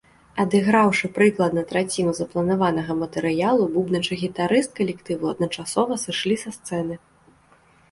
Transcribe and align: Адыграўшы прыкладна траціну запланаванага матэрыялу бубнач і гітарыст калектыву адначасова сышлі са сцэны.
Адыграўшы 0.43 1.09
прыкладна 1.17 1.63
траціну 1.71 2.13
запланаванага 2.19 2.91
матэрыялу 3.03 3.69
бубнач 3.77 4.03
і 4.17 4.19
гітарыст 4.23 4.69
калектыву 4.81 5.25
адначасова 5.35 6.01
сышлі 6.07 6.35
са 6.47 6.59
сцэны. 6.59 6.95